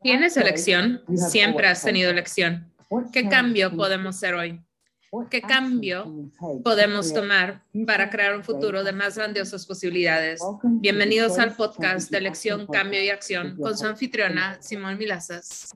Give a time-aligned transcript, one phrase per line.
[0.00, 2.72] Tienes elección, siempre has tenido elección.
[3.12, 4.60] ¿Qué cambio podemos hacer hoy?
[5.28, 6.30] ¿Qué cambio
[6.62, 10.40] podemos tomar para crear un futuro de más grandiosas posibilidades?
[10.62, 15.74] Bienvenidos al podcast de Elección, Cambio y Acción con su anfitriona, Simón Milazas.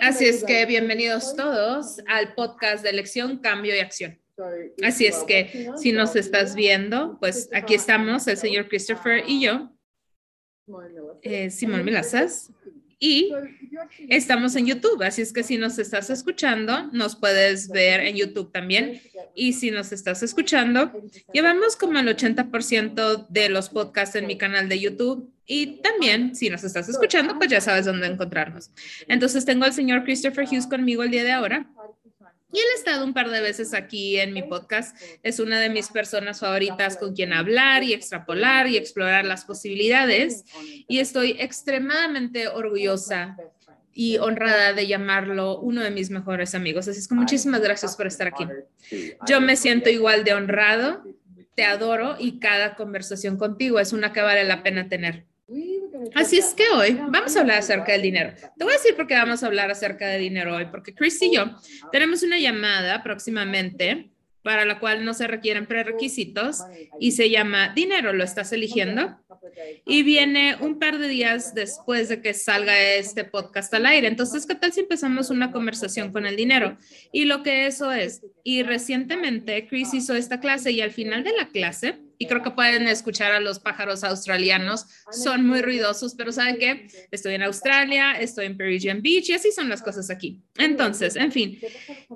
[0.00, 4.20] Así es que bienvenidos todos al podcast de Elección, Cambio y Acción.
[4.82, 9.70] Así es que si nos estás viendo, pues aquí estamos, el señor Christopher y yo,
[11.22, 12.50] eh, Simón Milazas,
[13.02, 13.32] y
[14.10, 18.52] estamos en YouTube, así es que si nos estás escuchando, nos puedes ver en YouTube
[18.52, 19.00] también.
[19.34, 20.92] Y si nos estás escuchando,
[21.32, 25.32] llevamos como el 80% de los podcasts en mi canal de YouTube.
[25.46, 28.70] Y también, si nos estás escuchando, pues ya sabes dónde encontrarnos.
[29.08, 31.70] Entonces, tengo al señor Christopher Hughes conmigo el día de ahora.
[32.52, 34.96] Y él ha estado un par de veces aquí en mi podcast.
[35.22, 40.44] Es una de mis personas favoritas con quien hablar y extrapolar y explorar las posibilidades.
[40.88, 43.36] Y estoy extremadamente orgullosa
[43.92, 46.88] y honrada de llamarlo uno de mis mejores amigos.
[46.88, 48.46] Así es que muchísimas gracias por estar aquí.
[49.26, 51.04] Yo me siento igual de honrado,
[51.54, 55.26] te adoro y cada conversación contigo es una que vale la pena tener.
[56.14, 58.32] Así es que hoy vamos a hablar acerca del dinero.
[58.56, 61.20] Te voy a decir por qué vamos a hablar acerca de dinero hoy, porque Chris
[61.22, 61.50] y yo
[61.92, 64.10] tenemos una llamada próximamente
[64.42, 66.60] para la cual no se requieren prerequisitos
[66.98, 69.18] y se llama dinero, ¿lo estás eligiendo?
[69.84, 74.08] Y viene un par de días después de que salga este podcast al aire.
[74.08, 76.78] Entonces, ¿qué tal si empezamos una conversación con el dinero?
[77.12, 78.22] Y lo que eso es.
[78.42, 82.50] Y recientemente Chris hizo esta clase y al final de la clase y creo que
[82.50, 84.84] pueden escuchar a los pájaros australianos.
[85.10, 86.86] Son muy ruidosos, pero ¿saben qué?
[87.10, 90.38] Estoy en Australia, estoy en Parisian Beach y así son las cosas aquí.
[90.58, 91.58] Entonces, en fin,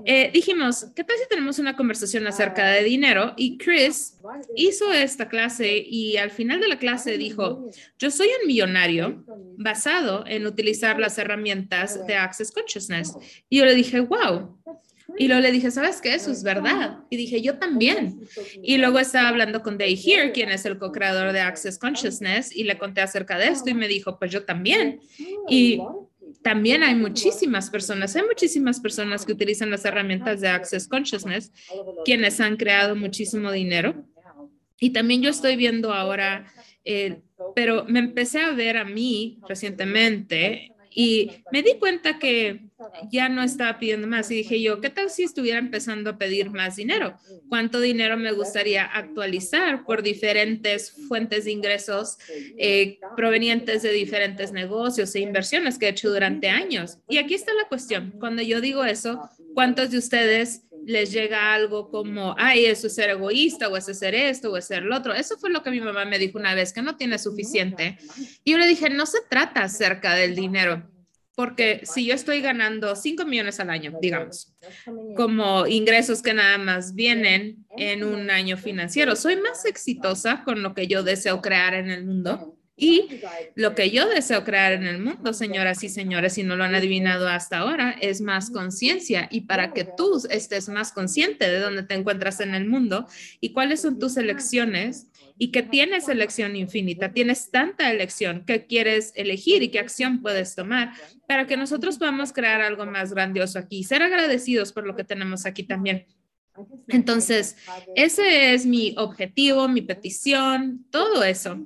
[0.05, 3.33] eh, dijimos, ¿qué tal si tenemos una conversación acerca de dinero?
[3.39, 4.19] Y Chris
[4.55, 9.25] hizo esta clase y al final de la clase dijo, yo soy un millonario
[9.57, 13.15] basado en utilizar las herramientas de Access Consciousness.
[13.49, 14.61] Y yo le dije, wow,
[15.17, 16.15] y luego le dije, ¿sabes qué?
[16.15, 16.99] Eso es verdad.
[17.11, 18.21] Y dije, yo también.
[18.63, 22.65] Y luego estaba hablando con Day Here, quien es el co-creador de Access Consciousness, y
[22.65, 25.01] le conté acerca de esto y me dijo, pues yo también.
[25.49, 25.81] Y
[26.43, 31.53] también hay muchísimas personas, hay muchísimas personas que utilizan las herramientas de Access Consciousness,
[32.05, 34.05] quienes han creado muchísimo dinero.
[34.81, 36.53] Y también yo estoy viendo ahora,
[36.85, 37.21] eh,
[37.55, 42.69] pero me empecé a ver a mí recientemente y me di cuenta que
[43.11, 46.51] ya no estaba pidiendo más y dije yo, ¿qué tal si estuviera empezando a pedir
[46.51, 47.17] más dinero?
[47.49, 52.19] ¿Cuánto dinero me gustaría actualizar por diferentes fuentes de ingresos
[52.57, 56.99] eh, provenientes de diferentes negocios e inversiones que he hecho durante años?
[57.09, 58.15] Y aquí está la cuestión.
[58.21, 63.11] Cuando yo digo eso, ¿cuántos de ustedes les llega algo como, ay, eso es ser
[63.11, 65.15] egoísta, o es ser esto, o es ser lo otro.
[65.15, 67.99] Eso fue lo que mi mamá me dijo una vez, que no tiene suficiente.
[68.45, 70.89] Y yo le dije, no se trata acerca del dinero,
[71.35, 74.55] porque si yo estoy ganando 5 millones al año, digamos,
[75.17, 80.75] como ingresos que nada más vienen en un año financiero, soy más exitosa con lo
[80.75, 83.21] que yo deseo crear en el mundo y
[83.55, 86.75] lo que yo deseo crear en el mundo, señoras y señores, si no lo han
[86.75, 89.29] adivinado hasta ahora, es más conciencia.
[89.31, 93.07] Y para que tú estés más consciente de dónde te encuentras en el mundo
[93.41, 95.07] y cuáles son tus elecciones
[95.39, 100.57] y que tienes elección infinita, tienes tanta elección que quieres elegir y qué acción puedes
[100.57, 100.93] tomar
[101.29, 105.47] para que nosotros podamos crear algo más grandioso aquí, ser agradecidos por lo que tenemos
[105.47, 106.07] aquí también.
[106.89, 107.57] Entonces,
[107.95, 111.59] ese es mi objetivo, mi petición, todo eso.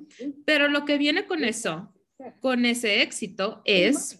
[0.45, 1.93] Pero lo que viene con eso,
[2.39, 4.19] con ese éxito, es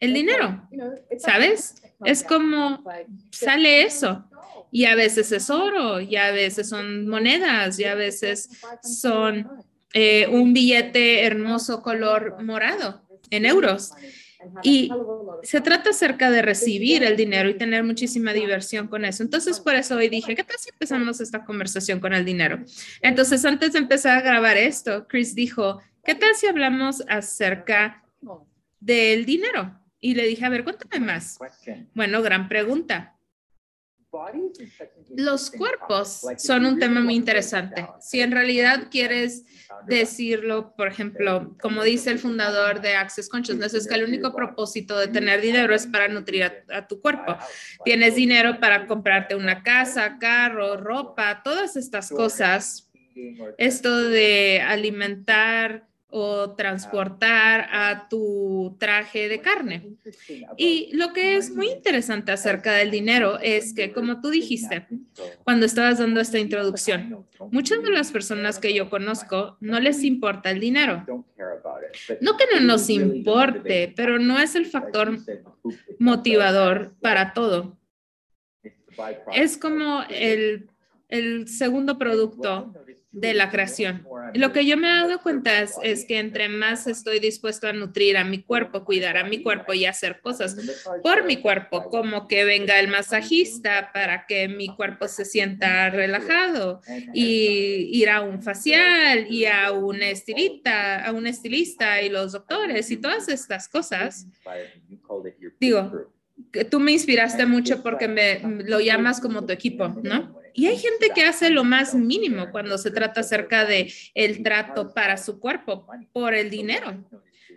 [0.00, 0.68] el dinero,
[1.18, 1.82] ¿sabes?
[2.04, 2.82] Es como
[3.30, 4.28] sale eso.
[4.70, 8.48] Y a veces es oro, y a veces son monedas, y a veces
[8.82, 9.46] son
[9.92, 13.92] eh, un billete hermoso color morado en euros.
[14.62, 14.90] Y
[15.42, 19.22] se trata acerca de recibir el dinero y tener muchísima diversión con eso.
[19.22, 22.60] Entonces, por eso hoy dije, ¿qué tal si empezamos esta conversación con el dinero?
[23.00, 28.04] Entonces, antes de empezar a grabar esto, Chris dijo, ¿qué tal si hablamos acerca
[28.80, 29.78] del dinero?
[30.00, 31.38] Y le dije, a ver, cuéntame más.
[31.94, 33.16] Bueno, gran pregunta.
[35.16, 37.86] Los cuerpos son un tema muy interesante.
[38.00, 39.44] Si en realidad quieres
[39.86, 44.98] decirlo, por ejemplo, como dice el fundador de Access Consciousness, es que el único propósito
[44.98, 47.36] de tener dinero es para nutrir a, tu cuerpo.
[47.84, 52.90] Tienes dinero para comprarte una casa, carro, ropa, todas estas cosas.
[53.56, 59.96] Esto de alimentar o transportar a tu traje de carne.
[60.58, 64.86] Y lo que es muy interesante acerca del dinero es que, como tú dijiste,
[65.42, 70.50] cuando estabas dando esta introducción, muchas de las personas que yo conozco no les importa
[70.50, 71.06] el dinero.
[72.20, 75.16] No que no nos importe, pero no es el factor
[75.98, 77.78] motivador para todo.
[79.32, 80.68] Es como el,
[81.08, 82.70] el segundo producto
[83.12, 84.06] de la creación.
[84.34, 88.16] Lo que yo me he dado cuenta es, que entre más estoy dispuesto a nutrir
[88.16, 90.56] a mi cuerpo, cuidar a mi cuerpo y hacer cosas
[91.02, 96.80] por mi cuerpo, como que venga el masajista para que mi cuerpo se sienta relajado
[97.12, 102.90] y ir a un facial y a un estilista, a un estilista y los doctores
[102.90, 104.26] y todas estas cosas.
[105.60, 106.10] Digo,
[106.70, 110.41] tú me inspiraste mucho porque me lo llamas como tu equipo, ¿no?
[110.54, 114.92] Y hay gente que hace lo más mínimo cuando se trata acerca de el trato
[114.92, 117.04] para su cuerpo por el dinero.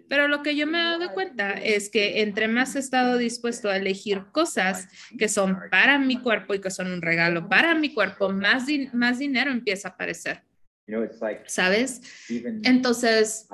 [0.07, 3.69] Pero lo que yo me he dado cuenta es que entre más he estado dispuesto
[3.69, 4.87] a elegir cosas
[5.17, 9.19] que son para mi cuerpo y que son un regalo para mi cuerpo, más, más
[9.19, 10.43] dinero empieza a aparecer.
[11.47, 12.01] ¿Sabes?
[12.63, 13.47] Entonces,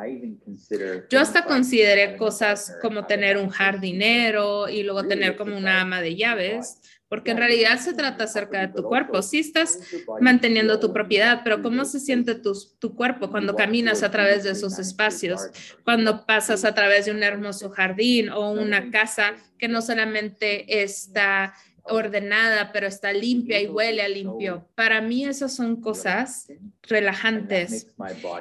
[1.09, 6.17] yo hasta consideré cosas como tener un jardinero y luego tener como una ama de
[6.17, 9.21] llaves, porque en realidad se trata acerca de tu cuerpo.
[9.21, 9.79] Sí estás
[10.21, 14.51] manteniendo tu propiedad, pero ¿cómo se siente tu, tu cuerpo cuando caminas a través de
[14.51, 15.41] esos espacios?
[15.83, 21.53] Cuando pasas a través de un hermoso jardín o una casa que no solamente está
[21.83, 24.69] ordenada, pero está limpia y huele a limpio.
[24.75, 26.47] Para mí esas son cosas
[26.83, 27.87] relajantes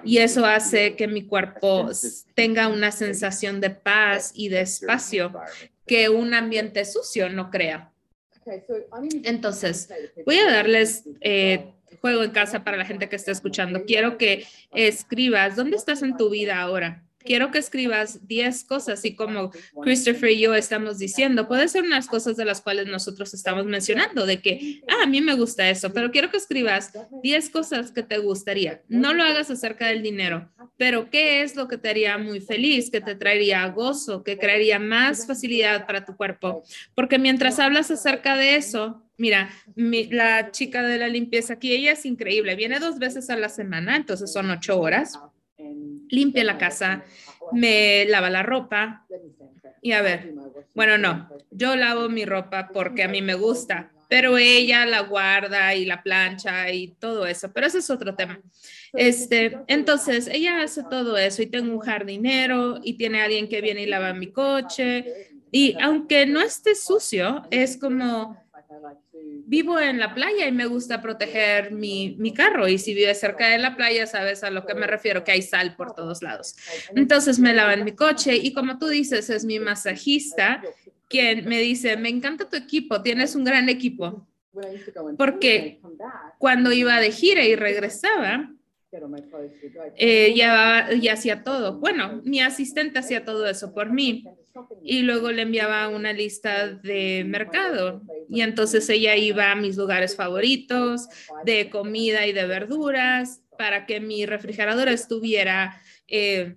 [0.05, 1.91] y eso hace que mi cuerpo
[2.37, 5.33] tenga una sensación de paz y de espacio
[5.89, 7.90] que un ambiente sucio no crea.
[9.25, 9.89] Entonces,
[10.25, 13.85] voy a darles eh, juego en casa para la gente que está escuchando.
[13.85, 17.05] Quiero que escribas, ¿dónde estás en tu vida ahora?
[17.25, 19.51] Quiero que escribas 10 cosas y como
[19.83, 24.27] Christopher y yo estamos diciendo, puede ser unas cosas de las cuales nosotros estamos mencionando,
[24.27, 28.03] de que, ah, a mí me gusta eso, pero quiero que escribas 10 cosas que
[28.03, 28.83] te gustaría.
[28.89, 32.91] No lo hagas acerca del dinero, pero ¿qué es lo que te haría muy feliz,
[32.91, 36.63] que te traería gozo, que crearía más facilidad para tu cuerpo?
[36.95, 42.07] Porque mientras hablas acerca de eso, Mira, la chica de la limpieza aquí, ella es
[42.07, 42.57] increíble.
[42.57, 45.21] Viene dos veces a la semana, entonces son ocho horas
[46.11, 47.05] limpia la casa,
[47.53, 49.07] me lava la ropa.
[49.83, 50.35] Y a ver,
[50.75, 55.75] bueno, no, yo lavo mi ropa porque a mí me gusta, pero ella la guarda
[55.75, 58.41] y la plancha y todo eso, pero ese es otro tema.
[58.93, 63.83] Este, entonces, ella hace todo eso y tengo un jardinero y tiene alguien que viene
[63.83, 65.31] y lava mi coche.
[65.53, 68.37] Y aunque no esté sucio, es como
[69.47, 73.49] vivo en la playa y me gusta proteger mi, mi, carro y si vives cerca
[73.49, 76.57] de la playa sabes a lo que me refiero, que hay sal por todos lados.
[76.95, 80.63] Entonces me lavan mi coche y como tú dices, es mi masajista
[81.09, 84.29] quien me dice, me encanta tu equipo, tienes un gran equipo.
[85.19, 85.81] Porque
[86.39, 88.53] cuando iba de gira y regresaba,
[89.97, 91.79] eh, ya, ya hacía todo.
[91.79, 94.25] Bueno, mi asistente hacía todo eso por mí
[94.83, 100.17] y luego le enviaba una lista de mercado y entonces ella iba a mis lugares
[100.17, 101.09] favoritos
[101.45, 106.57] de comida y de verduras para que mi refrigerador estuviera eh,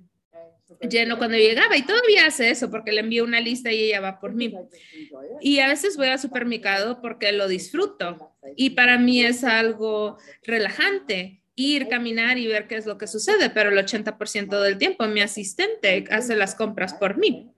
[0.89, 4.19] lleno cuando llegaba y todavía hace eso porque le envío una lista y ella va
[4.19, 4.53] por mí.
[5.41, 11.43] Y a veces voy al supermercado porque lo disfruto y para mí es algo relajante
[11.55, 15.21] ir, caminar y ver qué es lo que sucede, pero el 80% del tiempo mi
[15.21, 17.52] asistente hace las compras por mí.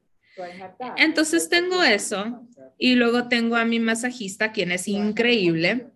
[0.97, 2.41] Entonces tengo eso
[2.77, 5.87] y luego tengo a mi masajista, quien es increíble.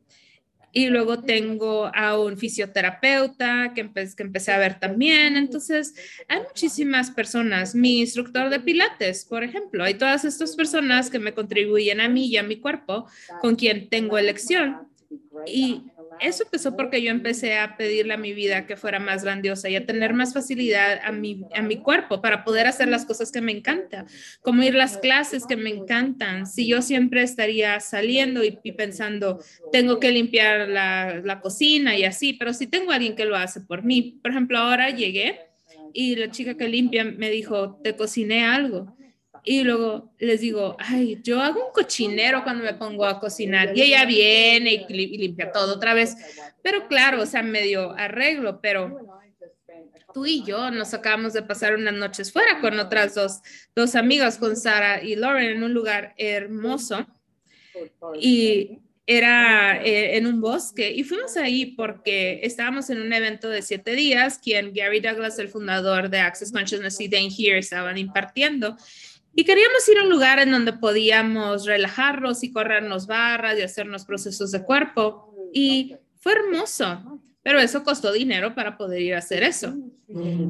[0.71, 5.35] Y luego tengo a un fisioterapeuta que, que empecé a ver también.
[5.35, 5.95] Entonces,
[6.27, 7.73] hay muchísimas personas.
[7.73, 12.27] Mi instructor de pilates, por ejemplo, hay todas estas personas que me contribuyen a mí
[12.27, 13.07] y a mi cuerpo,
[13.41, 14.87] con quien tengo elección.
[15.47, 15.85] Y
[16.19, 19.75] eso empezó porque yo empecé a pedirle a mi vida que fuera más grandiosa y
[19.75, 23.41] a tener más facilidad a mi, a mi cuerpo para poder hacer las cosas que
[23.41, 24.05] me encantan,
[24.41, 26.45] como ir las clases que me encantan.
[26.47, 32.33] Si yo siempre estaría saliendo y, pensando, tengo que limpiar la, la cocina y así,
[32.33, 35.39] pero si tengo alguien que lo hace por mí, por ejemplo, ahora llegué
[35.93, 38.95] y la chica que limpia me dijo, te cociné algo.
[39.43, 43.81] Y luego les digo, ay, yo hago un cochinero cuando me pongo a cocinar y
[43.81, 46.15] ella viene y, limpia todo otra vez.
[46.61, 49.19] Pero claro, o sea, medio arreglo, pero
[50.13, 53.41] tú y yo nos acabamos de pasar unas noches fuera con otras dos,
[53.75, 57.07] dos amigas, con Sara y Lauren, en un lugar hermoso.
[58.19, 58.79] Y
[59.11, 63.95] era eh, en un bosque y fuimos ahí porque estábamos en un evento de siete
[63.95, 68.77] días, quien Gary Douglas, el fundador de Access Consciousness y Dane Here, estaban impartiendo.
[69.35, 74.05] Y queríamos ir a un lugar en donde podíamos relajarnos y corrernos barras y hacernos
[74.05, 75.33] procesos de cuerpo.
[75.53, 79.75] Y fue hermoso, pero eso costó dinero para poder ir a hacer eso.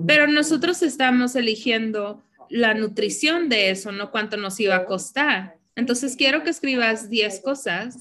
[0.07, 5.57] Pero nosotros estamos eligiendo la nutrición de eso, no cuánto nos iba a costar.
[5.75, 7.97] Entonces quiero que escribas 10 cosas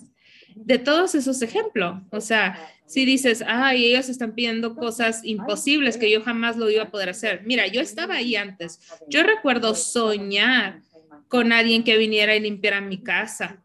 [0.64, 1.96] de todos esos ejemplos.
[2.10, 6.84] O sea, si dices, ay, ellos están pidiendo cosas imposibles que yo jamás lo iba
[6.84, 7.42] a poder hacer.
[7.44, 8.80] Mira, yo estaba ahí antes.
[9.08, 10.82] Yo recuerdo soñar
[11.28, 13.62] con alguien que viniera y limpiara mi casa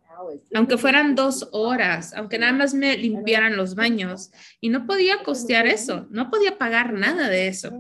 [0.54, 4.32] aunque fueran dos horas, aunque nada más me limpiaran los baños.
[4.62, 7.72] Y no podía costear eso, no podía pagar nada de eso.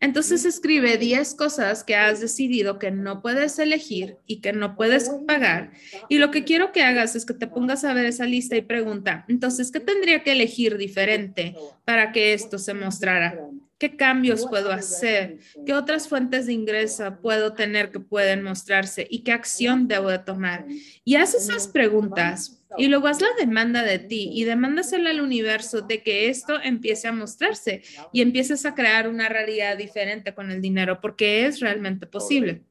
[0.00, 5.10] Entonces escribe 10 cosas que has decidido que no puedes elegir y que no puedes
[5.26, 5.72] pagar.
[6.08, 8.62] Y lo que quiero que hagas es que te pongas a ver esa lista y
[8.62, 11.54] pregunta, entonces, ¿qué tendría que elegir diferente
[11.84, 13.38] para que esto se mostrara?
[13.82, 15.38] ¿Qué cambios puedo hacer?
[15.66, 19.08] ¿Qué otras fuentes de ingreso puedo tener que pueden mostrarse?
[19.10, 20.66] ¿Y qué acción debo de tomar?
[21.04, 25.80] Y haz esas preguntas y luego haz la demanda de ti y demándasela al universo
[25.80, 30.62] de que esto empiece a mostrarse y empieces a crear una realidad diferente con el
[30.62, 32.62] dinero porque es realmente posible.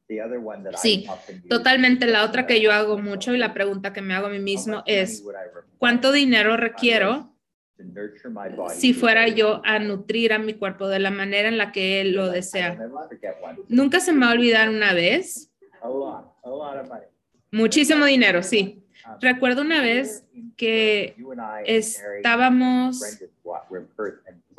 [0.80, 1.06] Sí,
[1.50, 2.06] totalmente.
[2.06, 4.82] La otra que yo hago mucho y la pregunta que me hago a mí mismo
[4.86, 5.22] es,
[5.76, 7.31] ¿cuánto dinero requiero
[8.74, 12.12] si fuera yo a nutrir a mi cuerpo de la manera en la que él
[12.12, 12.78] lo desea.
[13.68, 15.50] Nunca se me va a olvidar una vez.
[17.50, 18.84] Muchísimo dinero, sí.
[19.06, 20.24] Um, Recuerdo una vez
[20.56, 21.16] que
[21.66, 23.02] estábamos,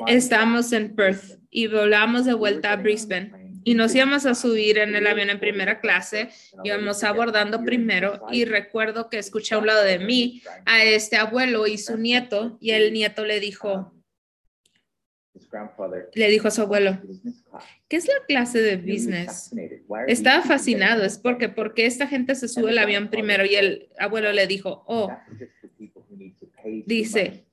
[0.06, 4.94] estábamos en Perth y volamos de vuelta a Brisbane y nos íbamos a subir en
[4.94, 6.28] el avión en primera clase,
[6.62, 11.66] íbamos abordando primero y recuerdo que escuché a un lado de mí a este abuelo
[11.66, 13.92] y su nieto y el nieto le dijo,
[16.14, 16.98] le dijo a su abuelo,
[17.88, 19.50] ¿qué es la clase de business?
[20.06, 24.32] Estaba fascinado, es porque, porque esta gente se sube al avión primero y el abuelo
[24.32, 25.10] le dijo, oh,
[26.86, 27.46] dice,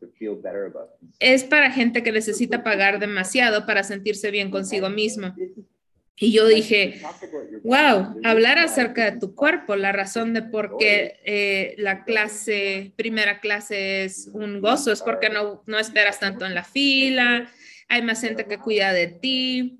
[1.20, 5.34] es para gente que necesita pagar demasiado para sentirse bien consigo mismo.
[6.24, 7.02] Y yo dije,
[7.64, 13.40] wow, hablar acerca de tu cuerpo, la razón de por qué eh, la clase, primera
[13.40, 17.50] clase es un gozo, es porque no, no esperas tanto en la fila,
[17.90, 19.80] hay más gente que cuida de ti,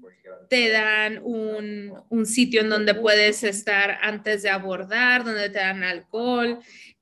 [0.50, 5.84] te dan un, un sitio en donde puedes estar antes de abordar, donde te dan
[5.84, 6.58] alcohol,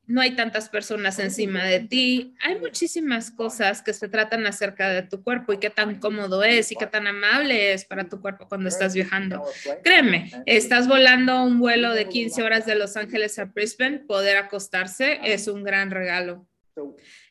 [0.10, 2.34] no hay tantas personas encima de ti.
[2.42, 6.72] Hay muchísimas cosas que se tratan acerca de tu cuerpo y qué tan cómodo es
[6.72, 9.46] y qué tan amable es para tu cuerpo cuando estás viajando.
[9.84, 15.20] Créeme, estás volando un vuelo de 15 horas de Los Ángeles a Brisbane, poder acostarse
[15.24, 16.49] es un gran regalo.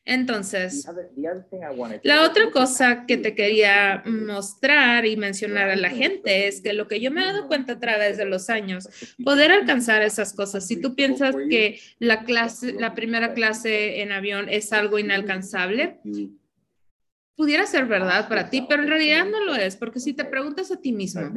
[0.04, 0.86] Entonces,
[2.02, 6.88] la otra cosa que te quería mostrar y mencionar a la gente es que lo
[6.88, 8.88] que yo me he dado cuenta a través de los años,
[9.22, 10.66] poder alcanzar esas cosas.
[10.66, 16.00] Si tú piensas que la clase, la primera clase en avión es algo inalcanzable,
[17.38, 20.72] pudiera ser verdad para ti, pero en realidad no lo es, porque si te preguntas
[20.72, 21.32] a ti mismo,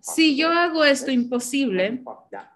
[0.00, 2.02] si yo hago esto imposible,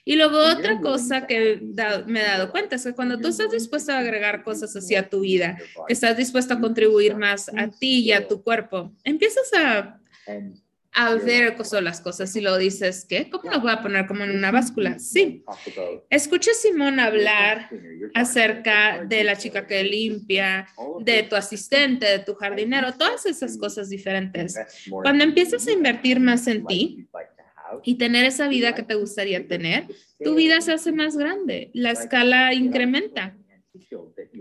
[0.04, 1.60] Y luego otra cosa que
[2.06, 5.20] me he dado cuenta es que cuando tú estás dispuesto a agregar cosas hacia tu
[5.20, 10.00] vida, que estás dispuesto a contribuir más a ti y a tu cuerpo, empiezas a
[10.94, 13.28] a ver las cosas y lo dices, ¿qué?
[13.28, 14.98] ¿Cómo lo voy a poner como en una báscula?
[15.00, 15.44] Sí.
[16.08, 17.68] Escucha a Simón hablar
[18.14, 20.68] acerca de la chica que limpia,
[21.00, 24.56] de tu asistente, de tu jardinero, todas esas cosas diferentes.
[24.88, 27.08] Cuando empiezas a invertir más en ti,
[27.82, 29.86] y tener esa vida que te gustaría tener,
[30.22, 33.36] tu vida se hace más grande, la escala incrementa.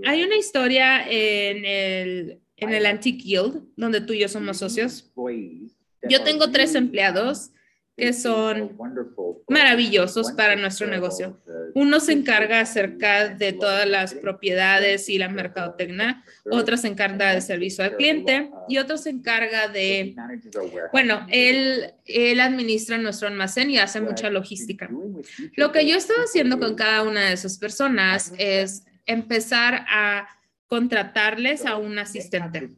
[0.05, 5.11] Hay una historia en el, en el Antique Guild, donde tú y yo somos socios.
[6.09, 7.51] Yo tengo tres empleados
[7.95, 8.75] que son
[9.47, 11.39] maravillosos para nuestro negocio.
[11.75, 17.41] Uno se encarga acerca de todas las propiedades y la mercadotecnia, otro se encarga del
[17.41, 20.15] servicio al cliente y otro se encarga de,
[20.91, 24.89] bueno, él, él administra nuestro almacén y hace mucha logística.
[25.55, 30.27] Lo que yo estoy haciendo con cada una de esas personas es empezar a
[30.73, 32.71] contratarles a un asistente.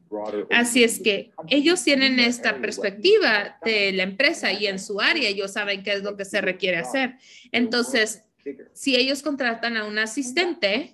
[0.52, 5.54] Así es que ellos tienen esta perspectiva de la empresa y en su área ellos
[5.54, 7.16] saben qué es lo que se requiere hacer.
[7.54, 8.26] Entonces,
[8.74, 10.94] si ellos contratan a un asistente,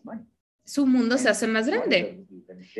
[0.63, 2.19] su mundo se hace más grande.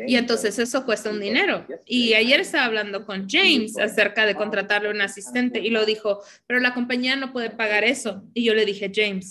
[0.06, 1.66] Y entonces eso cuesta un dinero.
[1.84, 6.20] Y ayer estaba hablando con James acerca de contratarle a un asistente y lo dijo,
[6.46, 8.22] pero la compañía no puede pagar eso.
[8.34, 9.30] Y yo le dije, James,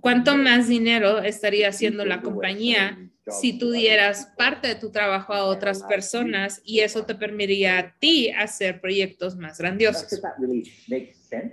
[0.00, 5.44] ¿cuánto más dinero estaría haciendo la compañía si tú dieras parte de tu trabajo a
[5.44, 10.20] otras personas y eso te permitiría a ti hacer proyectos más grandiosos?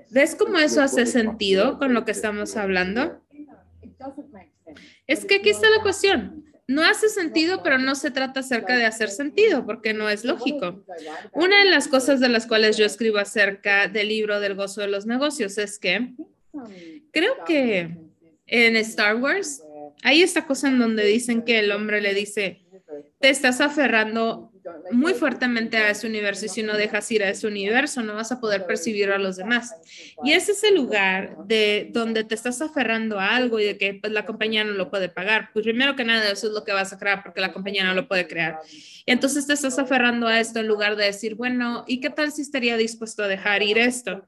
[0.09, 3.21] ¿Ves cómo eso hace sentido con lo que estamos hablando?
[5.05, 6.43] Es que aquí está la cuestión.
[6.67, 10.83] No hace sentido, pero no se trata acerca de hacer sentido, porque no es lógico.
[11.33, 14.87] Una de las cosas de las cuales yo escribo acerca del libro del gozo de
[14.87, 16.13] los negocios es que
[17.11, 17.95] creo que
[18.47, 19.63] en Star Wars
[20.03, 22.65] hay esta cosa en donde dicen que el hombre le dice,
[23.19, 24.51] te estás aferrando
[24.91, 28.31] muy fuertemente a ese universo y si no dejas ir a ese universo no vas
[28.31, 29.73] a poder percibir a los demás.
[30.23, 33.95] Y ese es el lugar de donde te estás aferrando a algo y de que
[33.95, 35.49] pues, la compañía no lo puede pagar.
[35.53, 37.93] Pues primero que nada eso es lo que vas a crear porque la compañía no
[37.93, 38.59] lo puede crear.
[39.05, 42.31] Y entonces te estás aferrando a esto en lugar de decir, bueno, ¿y qué tal
[42.31, 44.27] si estaría dispuesto a dejar ir esto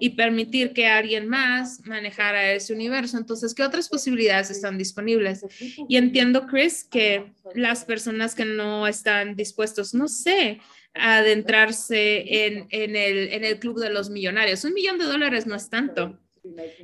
[0.00, 3.18] y permitir que alguien más manejara ese universo?
[3.18, 5.44] Entonces, ¿qué otras posibilidades están disponibles?
[5.88, 10.60] Y entiendo, Chris, que las personas que no están dispuestos, no sé,
[10.94, 14.64] adentrarse en, el, club de los millonarios.
[14.64, 16.18] Un millón de dólares no es tanto.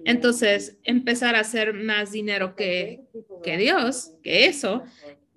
[0.04, 3.00] Entonces, empezar a hacer más dinero que,
[3.44, 4.82] Dios, que eso,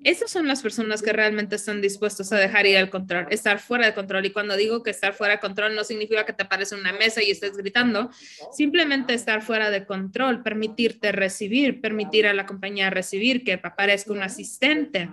[0.04, 3.88] esas son las personas que realmente están dispuestos a dejar ir el control, estar fuera
[3.88, 4.26] de control.
[4.26, 6.94] Y cuando digo que estar fuera de control no significa que te pares en una
[6.94, 8.10] mesa y estés gritando,
[8.52, 14.24] simplemente estar fuera de control, permitirte recibir, permitir a la compañía recibir, que aparezca un
[14.24, 15.10] asistente.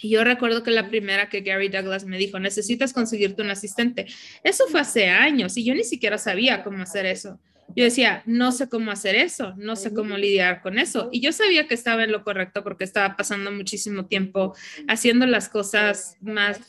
[0.00, 4.06] Y yo recuerdo que la primera que Gary Douglas me dijo, necesitas conseguirte un asistente.
[4.42, 7.38] Eso fue hace años y yo ni siquiera sabía cómo hacer eso.
[7.76, 11.08] Yo decía, no sé cómo hacer eso, no sé cómo lidiar con eso.
[11.12, 14.54] Y yo sabía que estaba en lo correcto porque estaba pasando muchísimo tiempo
[14.88, 16.60] haciendo las cosas más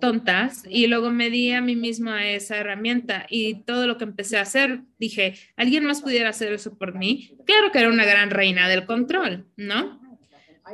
[0.00, 4.38] tontas y luego me di a mí misma esa herramienta y todo lo que empecé
[4.38, 7.36] a hacer, dije, ¿alguien más pudiera hacer eso por mí?
[7.44, 10.00] Claro que era una gran reina del control, ¿no?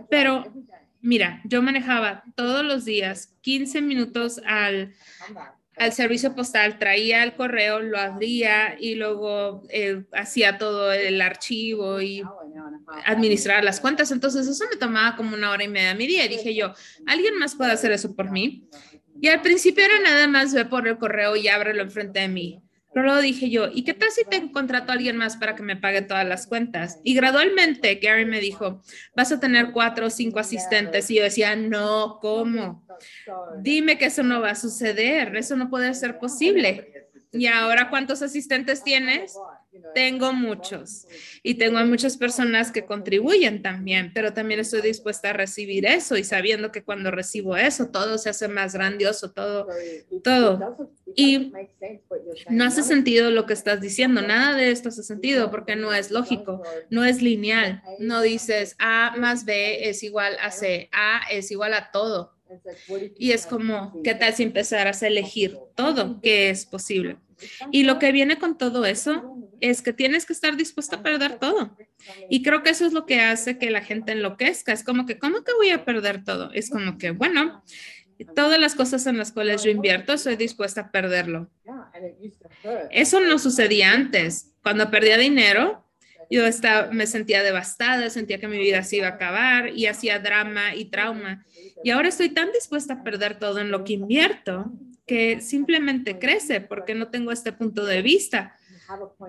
[0.08, 0.52] Pero
[1.00, 4.94] mira, yo manejaba todos los días 15 minutos al,
[5.76, 12.00] al servicio postal, traía el correo, lo abría y luego eh, hacía todo el archivo
[12.00, 12.22] y
[13.06, 14.10] administrar las cuentas.
[14.10, 16.26] Entonces eso me tomaba como una hora y media de mi día.
[16.26, 16.74] Y dije yo,
[17.06, 18.68] ¿alguien más puede hacer eso por mí?
[19.20, 22.62] Y al principio era nada más ve por el correo y ábrelo enfrente de mí.
[22.92, 25.62] Pero luego dije yo, ¿y qué tal si te contrato a alguien más para que
[25.62, 26.98] me pague todas las cuentas?
[27.04, 28.82] Y gradualmente Gary me dijo,
[29.14, 31.10] vas a tener cuatro o cinco asistentes.
[31.10, 32.84] Y yo decía, no, ¿cómo?
[33.58, 37.08] Dime que eso no va a suceder, eso no puede ser posible.
[37.32, 39.36] ¿Y ahora cuántos asistentes tienes?
[39.94, 41.06] Tengo muchos
[41.42, 46.16] y tengo a muchas personas que contribuyen también, pero también estoy dispuesta a recibir eso
[46.16, 49.68] y sabiendo que cuando recibo eso, todo se hace más grandioso, todo,
[50.24, 50.90] todo.
[51.14, 51.52] Y
[52.48, 56.10] no hace sentido lo que estás diciendo, nada de esto hace sentido porque no es
[56.10, 57.82] lógico, no es lineal.
[57.98, 62.34] No dices A más B es igual a C, A es igual a todo.
[63.16, 67.18] Y es como, ¿qué tal si empezaras a elegir todo que es posible?
[67.70, 71.38] Y lo que viene con todo eso es que tienes que estar dispuesto a perder
[71.38, 71.76] todo.
[72.28, 74.72] Y creo que eso es lo que hace que la gente enloquezca.
[74.72, 76.50] Es como que, ¿cómo que voy a perder todo?
[76.52, 77.62] Es como que, bueno,
[78.34, 81.50] todas las cosas en las cuales yo invierto, soy dispuesta a perderlo.
[82.90, 84.52] Eso no sucedía antes.
[84.62, 85.86] Cuando perdía dinero,
[86.30, 90.18] yo estaba, me sentía devastada, sentía que mi vida se iba a acabar y hacía
[90.18, 91.44] drama y trauma.
[91.82, 94.72] Y ahora estoy tan dispuesta a perder todo en lo que invierto
[95.06, 98.54] que simplemente crece porque no tengo este punto de vista.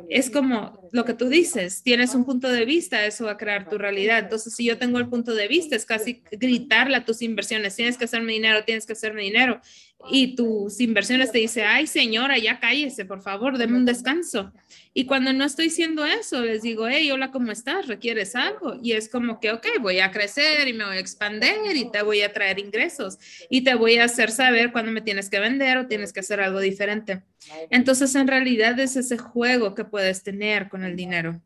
[0.09, 3.69] Es como lo que tú dices, tienes un punto de vista, eso va a crear
[3.69, 4.19] tu realidad.
[4.19, 7.97] Entonces, si yo tengo el punto de vista, es casi gritarle a tus inversiones, tienes
[7.97, 9.61] que hacerme dinero, tienes que hacerme dinero
[10.09, 14.51] y tus inversiones te dice, ay señora, ya cállese, por favor, deme un descanso.
[14.93, 17.87] Y cuando no estoy haciendo eso, les digo, hey, hola, ¿cómo estás?
[17.87, 18.75] ¿Requieres algo?
[18.81, 22.01] Y es como que, ok, voy a crecer y me voy a expandir y te
[22.01, 23.17] voy a traer ingresos
[23.49, 26.41] y te voy a hacer saber cuándo me tienes que vender o tienes que hacer
[26.41, 27.23] algo diferente.
[27.69, 31.41] Entonces, en realidad es ese juego que puedes tener con el dinero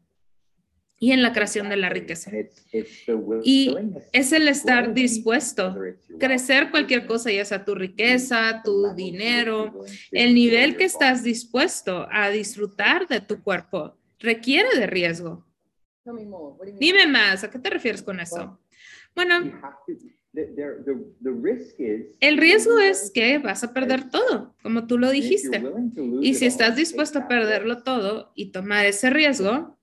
[1.05, 2.31] y en la creación de la riqueza.
[3.43, 3.75] Y
[4.11, 5.77] es el estar dispuesto,
[6.19, 12.31] crecer cualquier cosa, ya sea tu riqueza, tu dinero, el nivel que estás dispuesto a
[12.31, 15.45] disfrutar de tu cuerpo requiere de riesgo.
[16.79, 18.59] Dime más, ¿a qué te refieres con eso?
[19.13, 19.61] Bueno,
[22.19, 25.63] el riesgo es que vas a perder todo, como tú lo dijiste.
[26.23, 29.75] Y si estás dispuesto a perderlo todo y tomar ese riesgo,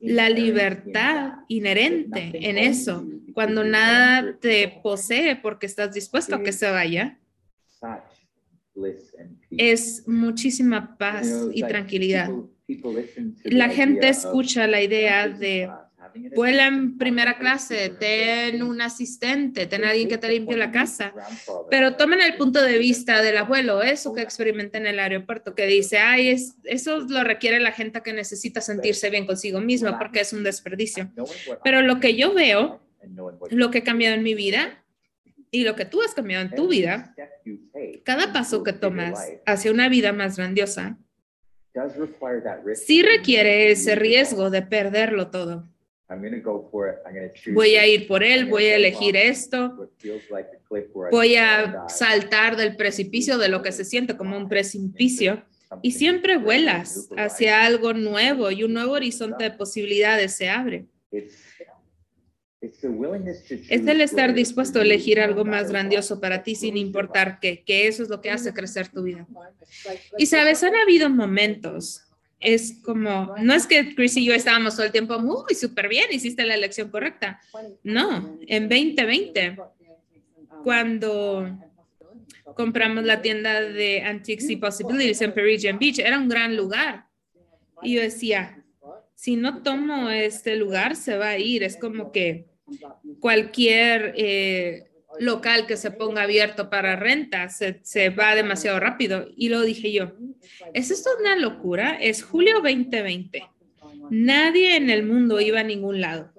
[0.00, 6.70] la libertad inherente en eso, cuando nada te posee porque estás dispuesto a que se
[6.70, 7.18] vaya,
[9.50, 12.30] es muchísima paz y tranquilidad.
[13.44, 15.70] La gente escucha la idea de
[16.34, 21.12] vuela en primera clase, ten un asistente, ten alguien que te limpie la casa,
[21.70, 25.66] pero tomen el punto de vista del abuelo, eso que experimenta en el aeropuerto, que
[25.66, 30.20] dice, ay, es, eso lo requiere la gente que necesita sentirse bien consigo misma porque
[30.20, 31.10] es un desperdicio.
[31.62, 32.80] Pero lo que yo veo,
[33.50, 34.84] lo que ha cambiado en mi vida
[35.50, 37.14] y lo que tú has cambiado en tu vida,
[38.04, 40.98] cada paso que tomas hacia una vida más grandiosa,
[42.74, 45.68] sí requiere ese riesgo de perderlo todo.
[47.52, 49.90] Voy a ir por él, voy a elegir esto,
[51.10, 55.42] voy a saltar del precipicio de lo que se siente como un precipicio.
[55.82, 60.86] Y siempre vuelas hacia algo nuevo y un nuevo horizonte de posibilidades se abre.
[63.68, 67.86] Es el estar dispuesto a elegir algo más grandioso para ti sin importar qué, que
[67.86, 69.26] eso es lo que hace crecer tu vida.
[70.16, 72.03] Y sabes, han habido momentos
[72.44, 76.06] es como, no es que Chris y yo estábamos todo el tiempo muy súper bien,
[76.12, 77.40] hiciste la elección correcta.
[77.82, 79.56] No, en 2020,
[80.62, 81.58] cuando
[82.54, 87.06] compramos la tienda de Antiques y Possibilities en Parisian Beach, era un gran lugar.
[87.82, 88.62] Y yo decía,
[89.14, 91.62] si no tomo este lugar, se va a ir.
[91.62, 92.46] Es como que
[93.20, 99.28] cualquier eh, local que se ponga abierto para renta se, se, va demasiado rápido.
[99.36, 100.12] Y lo dije yo,
[100.72, 101.96] ¿es esto una locura?
[102.00, 103.48] Es julio 2020.
[104.10, 106.32] Nadie en el mundo iba a ningún lado.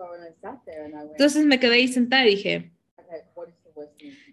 [1.11, 2.71] Entonces me quedé ahí sentada y dije,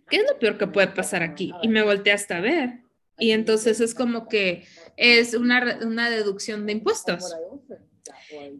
[0.08, 1.52] ¿qué es lo peor que puede pasar aquí?
[1.62, 2.80] Y me volteé hasta ver.
[3.18, 4.64] Y entonces es como que
[4.96, 7.34] es una, una deducción de impuestos.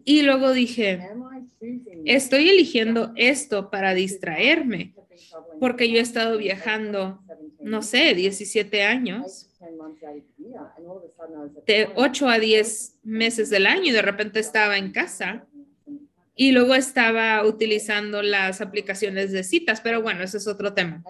[0.05, 1.09] Y luego dije,
[2.05, 4.93] estoy eligiendo esto para distraerme
[5.59, 7.21] porque yo he estado viajando,
[7.59, 9.49] no sé, 17 años,
[11.65, 15.45] de 8 a 10 meses del año y de repente estaba en casa.
[16.35, 21.03] Y luego estaba utilizando las aplicaciones de citas, pero bueno, ese es otro tema.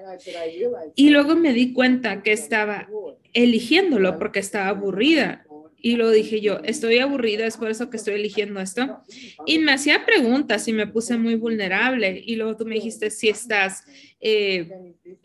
[0.95, 2.89] Y luego me di cuenta que estaba
[3.31, 5.45] eligiéndolo porque estaba aburrida
[5.85, 9.01] y lo dije yo, estoy aburrida, es por eso que estoy eligiendo esto.
[9.45, 12.23] Y me hacía preguntas y me puse muy vulnerable.
[12.25, 13.83] Y luego tú me dijiste, si estás
[14.21, 14.71] eh,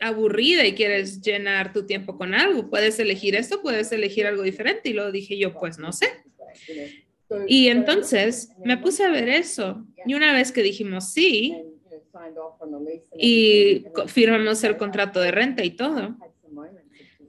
[0.01, 4.89] aburrida y quieres llenar tu tiempo con algo, puedes elegir esto, puedes elegir algo diferente.
[4.89, 6.07] Y luego dije yo, pues no sé.
[7.47, 9.87] Y entonces me puse a ver eso.
[10.05, 11.55] Y una vez que dijimos sí,
[13.17, 16.17] y firmamos el contrato de renta y todo,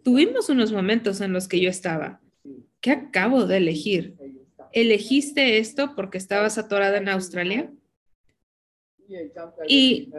[0.03, 2.21] tuvimos unos momentos en los que yo estaba
[2.81, 4.15] ¿qué acabo de elegir?
[4.73, 7.71] ¿Elegiste esto porque estabas atorada en Australia?
[9.67, 10.13] Y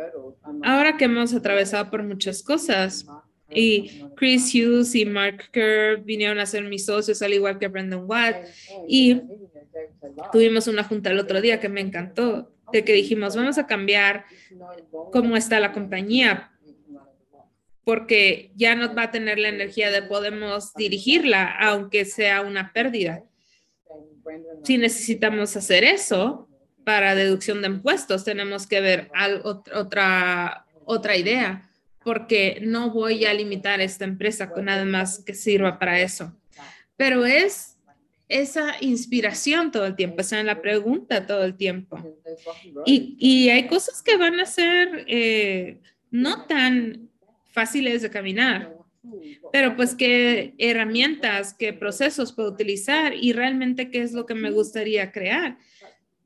[0.64, 3.06] ahora que hemos atravesado por muchas cosas,
[3.54, 8.06] y Chris Hughes y Mark Kerr vinieron a ser mis socios, al igual que Brendan
[8.06, 8.36] Watt,
[8.88, 9.22] y
[10.32, 14.26] tuvimos una junta el otro día que me encantó, de que dijimos, vamos a cambiar
[15.12, 16.52] cómo está la compañía
[17.84, 23.24] porque ya no va a tener la energía de podemos dirigirla, aunque sea una pérdida.
[24.64, 26.48] Si necesitamos hacer eso
[26.84, 29.12] para deducción de impuestos, tenemos que ver
[29.44, 31.70] otra, otra idea,
[32.04, 36.36] porque no voy a limitar esta empresa con nada más que sirva para eso.
[36.98, 37.78] Pero es
[38.28, 41.98] esa inspiración todo el tiempo, esa es la pregunta todo el tiempo.
[42.86, 45.80] Y, y hay cosas que van a ser eh,
[46.12, 47.11] no tan
[47.52, 48.76] fáciles de caminar,
[49.52, 54.52] pero pues qué herramientas, qué procesos puedo utilizar y realmente qué es lo que me
[54.52, 55.58] gustaría crear.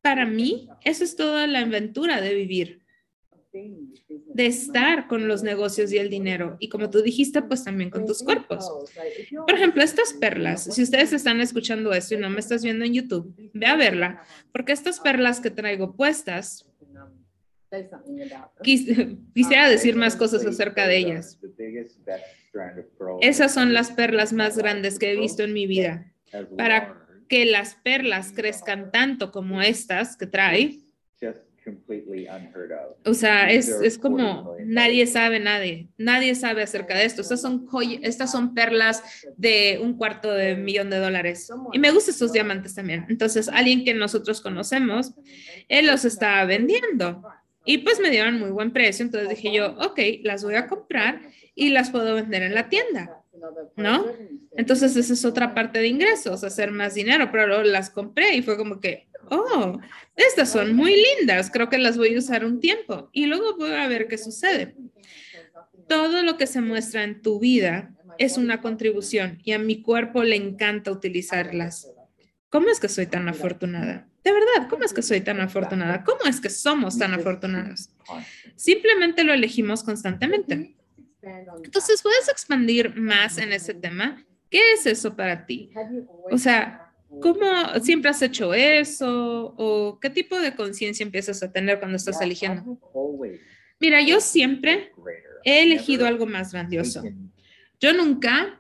[0.02, 2.82] Para mí, eso es toda la aventura de vivir,
[3.54, 6.58] de estar con los negocios y el dinero.
[6.60, 8.70] Y como tú dijiste, pues también con tus cuerpos.
[9.32, 12.94] Por ejemplo, estas perlas, si ustedes están escuchando esto y no me estás viendo en
[12.94, 16.70] YouTube, ve a verla, porque estas perlas que traigo puestas
[18.64, 21.40] Quisiera decir más cosas acerca de ellas.
[23.22, 26.12] Esas son las perlas más grandes que he visto en mi vida.
[26.58, 30.86] Para que las perlas crezcan tanto como estas que trae,
[33.06, 37.22] o sea, es, es, como nadie sabe, nadie, nadie sabe acerca de esto.
[37.22, 37.68] Estas son,
[38.04, 39.02] estas son perlas
[39.36, 41.50] de un cuarto de millón de dólares.
[41.74, 43.06] Y me gustan estos diamantes también.
[43.10, 45.14] Entonces, alguien que nosotros conocemos,
[45.68, 47.24] él los está vendiendo
[47.66, 51.22] Y pues me dieron muy buen precio, entonces dije yo, ok, las voy a comprar
[51.56, 53.22] y las puedo vender en la tienda,
[53.76, 54.06] ¿no?
[54.56, 58.44] Entonces esa es otra parte de ingresos, hacer más dinero, pero luego las compré y
[58.44, 59.80] fue como que, oh,
[60.16, 63.72] estas son muy lindas, creo que las voy a usar un tiempo y luego voy
[63.72, 64.76] a ver qué sucede.
[65.88, 70.24] Todo lo que se muestra en tu vida es una contribución y a mi cuerpo
[70.24, 71.92] le encanta utilizarlas.
[72.50, 74.08] ¿Cómo es que soy tan afortunada?
[74.26, 76.04] De verdad, ¿cómo es que soy tan afortunada?
[76.04, 77.92] ¿Cómo es que somos tan afortunados?
[78.56, 80.76] Simplemente lo elegimos constantemente.
[81.64, 84.26] Entonces, ¿puedes expandir más en ese tema?
[84.50, 85.72] ¿Qué es eso para ti?
[86.32, 87.46] O sea, ¿cómo
[87.84, 89.54] siempre has hecho eso?
[89.58, 92.80] ¿O qué tipo de conciencia empiezas a tener cuando estás eligiendo?
[93.80, 94.92] Mira, yo siempre
[95.44, 97.04] he elegido algo más grandioso.
[97.80, 98.60] Yo nunca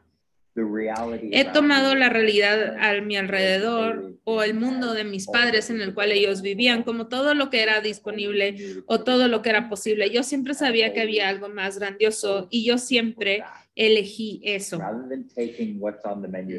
[1.32, 5.94] he tomado la realidad a mi alrededor o el mundo de mis padres en el
[5.94, 10.10] cual ellos vivían como todo lo que era disponible o todo lo que era posible.
[10.12, 13.44] Yo siempre sabía que había algo más grandioso y yo siempre
[13.76, 14.80] elegí eso.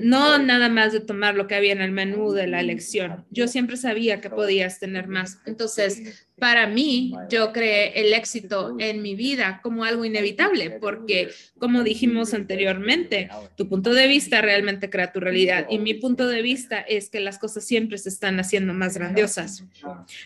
[0.02, 3.24] No nada más de tomar lo que había en el menú de la elección.
[3.31, 5.40] Yo siempre sabía que podías tener más.
[5.46, 11.83] Entonces, para mí, yo creé el éxito en mi vida como algo inevitable, porque como
[11.83, 15.66] dijimos anteriormente, tu punto de vista realmente crea tu realidad.
[15.70, 19.64] Y mi punto de vista es que las cosas siempre se están haciendo más grandiosas,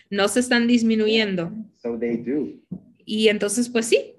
[0.09, 1.53] no se están disminuyendo.
[3.05, 4.13] Y entonces, pues sí.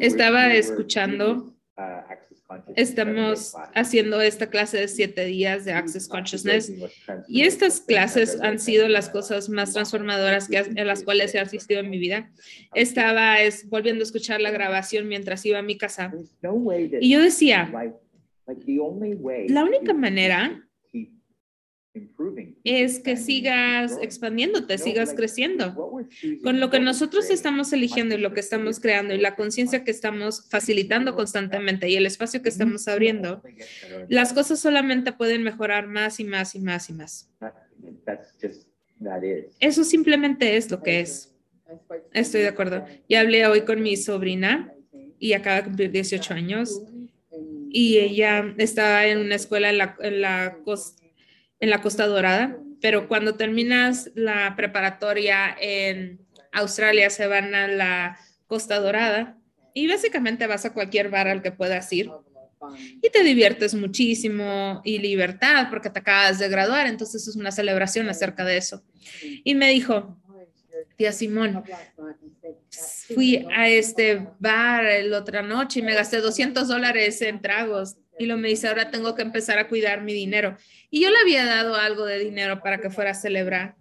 [0.00, 1.82] Estaba escuchando, uh,
[2.76, 6.72] estamos haciendo esta clase de siete días de Access Consciousness.
[7.28, 11.80] y estas clases han sido las cosas más transformadoras que, en las cuales he asistido
[11.80, 12.30] en mi vida.
[12.74, 16.12] Estaba es, volviendo a escuchar la grabación mientras iba a mi casa.
[17.00, 17.72] Y yo decía,
[19.48, 20.68] la única manera
[22.64, 25.74] es que sigas expandiéndote, sigas creciendo.
[26.42, 29.90] Con lo que nosotros estamos eligiendo y lo que estamos creando y la conciencia que
[29.90, 33.42] estamos facilitando constantemente y el espacio que estamos abriendo,
[34.08, 37.30] las cosas solamente pueden mejorar más y más y más y más.
[39.60, 41.32] Eso simplemente es lo que es.
[42.12, 42.84] Estoy de acuerdo.
[43.08, 44.72] Ya hablé hoy con mi sobrina
[45.18, 46.82] y acaba de cumplir 18 años
[47.70, 51.03] y ella está en una escuela en la, en la costa
[51.60, 56.20] en la Costa Dorada, pero cuando terminas la preparatoria en
[56.52, 59.38] Australia se van a la Costa Dorada
[59.72, 62.10] y básicamente vas a cualquier bar al que puedas ir
[63.02, 68.08] y te diviertes muchísimo y libertad porque te acabas de graduar, entonces es una celebración
[68.08, 68.82] acerca de eso.
[69.44, 70.18] Y me dijo,
[70.96, 71.62] tía Simón,
[73.14, 78.26] fui a este bar la otra noche y me gasté 200 dólares en tragos y
[78.26, 80.56] lo me dice, ahora tengo que empezar a cuidar mi dinero.
[80.90, 83.76] Y yo le había dado algo de dinero para que fuera a celebrar.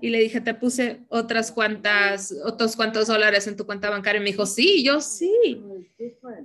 [0.00, 4.20] Y le dije, te puse otras cuantas, otros cuantos dólares en tu cuenta bancaria.
[4.20, 5.60] Y me dijo, sí, yo sí.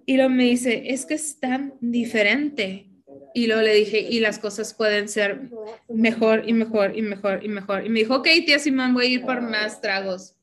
[0.06, 2.89] Y luego me dice, es que es tan diferente.
[3.36, 5.50] Y luego le dije, y las cosas pueden ser
[5.88, 7.86] mejor y mejor y mejor y mejor.
[7.86, 10.36] Y me dijo, ok, tía Simón, voy a ir por más tragos.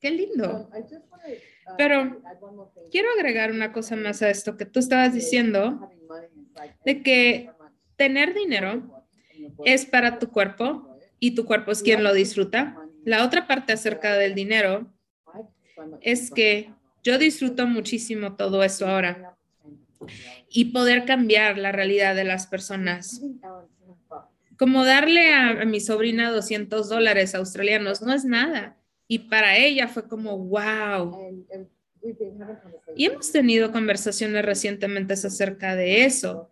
[0.00, 0.70] Qué lindo.
[1.78, 2.20] Pero
[2.90, 5.90] quiero agregar una cosa más a esto que tú estabas diciendo
[6.84, 7.50] de que
[7.96, 9.06] tener dinero
[9.64, 12.76] es para tu cuerpo y tu cuerpo es quien lo disfruta.
[13.04, 14.92] La otra parte acerca del dinero
[16.00, 19.36] es que yo disfruto muchísimo todo eso ahora
[20.48, 23.22] y poder cambiar la realidad de las personas.
[24.56, 28.76] Como darle a, mi sobrina 200 dólares australianos no es nada.
[29.06, 31.46] Y para ella fue como, wow,
[32.96, 36.50] y hemos tenido conversaciones recientemente acerca de eso,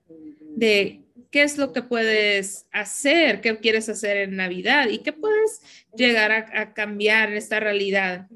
[0.56, 5.62] de qué es lo que puedes hacer, qué quieres hacer en Navidad y qué puedes
[5.96, 8.28] llegar a, cambiar en esta realidad.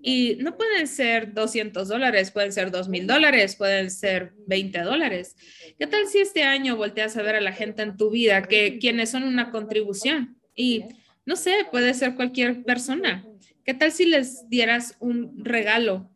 [0.00, 5.34] Y no pueden ser 200 dólares, pueden ser 2 mil dólares, pueden ser 20 dólares.
[5.78, 8.78] ¿Qué tal si este año volteas a ver a la gente en tu vida que
[8.78, 10.38] quienes son una contribución?
[10.54, 10.84] Y
[11.24, 13.26] no sé, puede ser cualquier persona.
[13.64, 16.13] ¿Qué tal si les dieras un regalo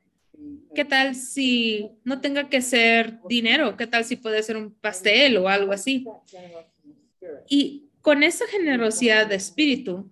[0.78, 3.76] ¿Qué tal si no tenga que ser dinero?
[3.76, 6.06] ¿Qué tal si puede ser un pastel o algo así?
[7.48, 10.08] Y con esa generosidad de espíritu,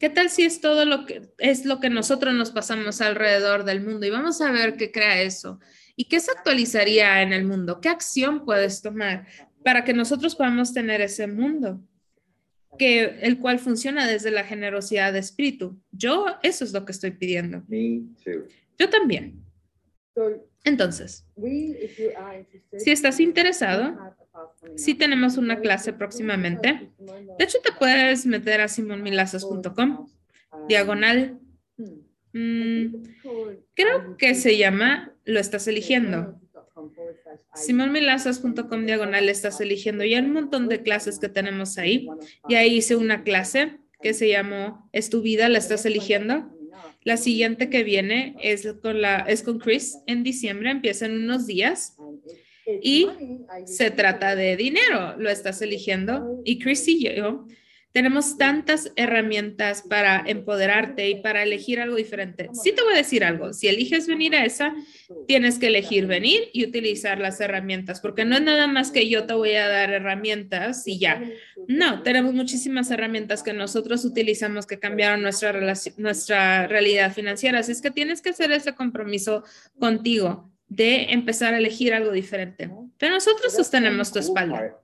[0.00, 3.80] ¿qué tal si es todo lo que es lo que nosotros nos pasamos alrededor del
[3.80, 4.04] mundo?
[4.04, 5.60] Y vamos a ver qué crea eso.
[5.94, 7.80] ¿Y qué se actualizaría en el mundo?
[7.80, 9.28] ¿Qué acción puedes tomar
[9.62, 11.80] para que nosotros podamos tener ese mundo?
[12.76, 15.78] que el cual funciona desde la generosidad de espíritu.
[15.92, 17.62] Yo eso es lo que estoy pidiendo.
[18.78, 19.41] Yo también.
[20.64, 21.24] Entonces,
[22.78, 23.96] si estás interesado,
[24.76, 26.90] si tenemos una clase próximamente.
[26.98, 30.08] De hecho, te puedes meter a simonmilazas.com,
[30.68, 31.38] diagonal.
[32.32, 33.02] Mm,
[33.74, 36.40] creo que se llama Lo estás eligiendo.
[37.54, 40.04] simonmilazas.com diagonal estás eligiendo.
[40.04, 42.08] Y hay un montón de clases que tenemos ahí.
[42.48, 46.50] Y ahí hice una clase que se llamó Es tu vida, la estás eligiendo.
[47.04, 51.46] La siguiente que viene es con, la, es con Chris en diciembre, empieza en unos
[51.46, 51.96] días
[52.80, 53.08] y
[53.66, 56.40] se trata de dinero, lo estás eligiendo.
[56.44, 57.46] Y Chris y yo
[57.92, 62.48] tenemos tantas herramientas para empoderarte y para elegir algo diferente.
[62.52, 64.74] Sí te voy a decir algo, si eliges venir a esa,
[65.28, 69.26] tienes que elegir venir y utilizar las herramientas, porque no es nada más que yo
[69.26, 71.22] te voy a dar herramientas y ya.
[71.68, 75.52] No, tenemos muchísimas herramientas que nosotros utilizamos que cambiaron nuestra,
[75.98, 77.60] nuestra realidad financiera.
[77.60, 79.44] Así es que tienes que hacer ese compromiso
[79.78, 82.70] contigo de empezar a elegir algo diferente.
[82.96, 84.81] Pero nosotros sostenemos tu espalda.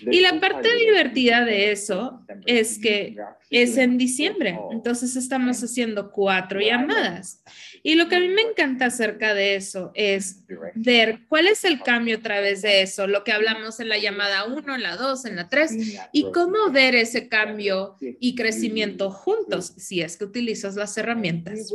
[0.00, 3.16] Y la parte divertida de eso es que
[3.50, 7.42] es en diciembre, entonces estamos haciendo cuatro llamadas.
[7.82, 11.80] Y lo que a mí me encanta acerca de eso es ver cuál es el
[11.82, 15.24] cambio a través de eso, lo que hablamos en la llamada 1, en la 2,
[15.26, 15.72] en la 3,
[16.12, 21.72] y cómo ver ese cambio y crecimiento juntos si es que utilizas las herramientas.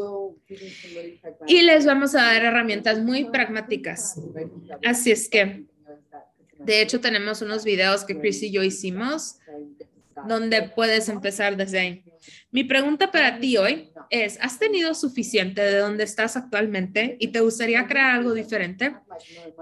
[1.48, 4.20] Y les vamos a dar herramientas muy pragmáticas.
[4.84, 5.64] Así es que
[6.66, 9.38] de hecho, tenemos unos videos que Chris y yo hicimos
[10.28, 12.04] donde puedes empezar desde ahí.
[12.52, 17.40] Mi pregunta para ti hoy es, ¿has tenido suficiente de donde estás actualmente y te
[17.40, 18.96] gustaría crear algo diferente?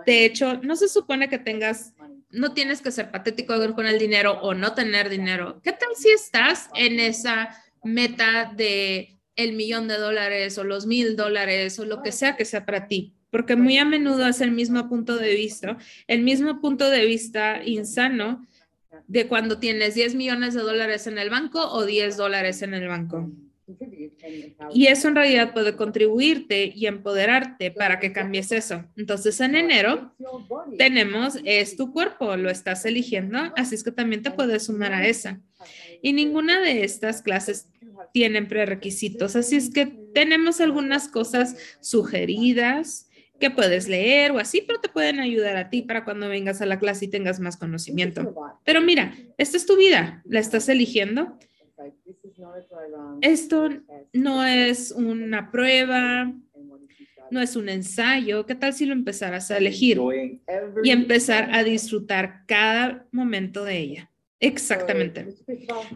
[0.05, 1.93] De hecho, no se supone que tengas,
[2.29, 5.61] no tienes que ser patético con el dinero o no tener dinero.
[5.63, 11.15] ¿Qué tal si estás en esa meta de el millón de dólares o los mil
[11.15, 13.15] dólares o lo que sea que sea para ti?
[13.31, 17.63] Porque muy a menudo es el mismo punto de vista, el mismo punto de vista
[17.63, 18.45] insano
[19.07, 22.87] de cuando tienes 10 millones de dólares en el banco o 10 dólares en el
[22.87, 23.31] banco.
[24.73, 28.85] Y eso en realidad puede contribuirte y empoderarte para que cambies eso.
[28.97, 30.15] Entonces, en enero
[30.77, 35.07] tenemos, es tu cuerpo, lo estás eligiendo, así es que también te puedes sumar a
[35.07, 35.39] esa.
[36.01, 37.67] Y ninguna de estas clases
[38.13, 43.08] tienen prerequisitos, así es que tenemos algunas cosas sugeridas
[43.39, 46.65] que puedes leer o así, pero te pueden ayudar a ti para cuando vengas a
[46.65, 48.35] la clase y tengas más conocimiento.
[48.63, 51.37] Pero mira, esta es tu vida, la estás eligiendo.
[53.21, 53.69] Esto
[54.13, 56.33] no es una prueba,
[57.31, 58.45] no es un ensayo.
[58.45, 59.99] ¿Qué tal si lo empezaras a elegir
[60.83, 64.11] y empezar a disfrutar cada momento de ella?
[64.39, 65.27] Exactamente.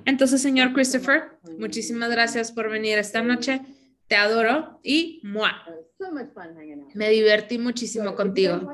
[0.05, 1.23] Entonces, señor Christopher,
[1.57, 3.61] muchísimas gracias por venir esta noche.
[4.07, 5.63] Te adoro y ¡mua!
[6.93, 8.71] Me divertí muchísimo contigo.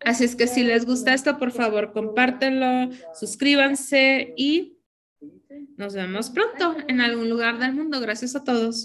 [0.00, 4.78] Así es que si les gusta esto, por favor, compártenlo, suscríbanse y
[5.76, 8.00] nos vemos pronto en algún lugar del mundo.
[8.00, 8.84] Gracias a todos.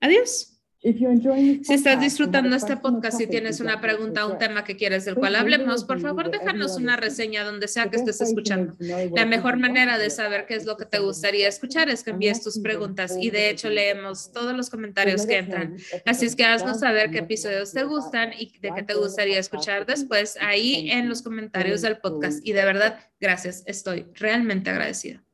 [0.00, 0.55] Adiós.
[0.86, 5.16] Si estás disfrutando este podcast y tienes una pregunta o un tema que quieres del
[5.16, 8.76] cual hablemos, por favor déjanos una reseña donde sea que estés escuchando.
[8.78, 12.40] La mejor manera de saber qué es lo que te gustaría escuchar es que envíes
[12.40, 15.76] tus preguntas y de hecho leemos todos los comentarios que entran.
[16.04, 19.86] Así es que haznos saber qué episodios te gustan y de qué te gustaría escuchar
[19.86, 22.46] después ahí en los comentarios del podcast.
[22.46, 23.64] Y de verdad, gracias.
[23.66, 25.25] Estoy realmente agradecida.